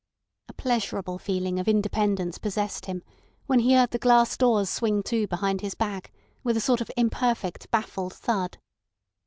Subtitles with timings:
[0.49, 3.03] A pleasurable feeling of independence possessed him
[3.45, 6.11] when he heard the glass doors swing to behind his back
[6.43, 8.57] with a sort of imperfect baffled thud.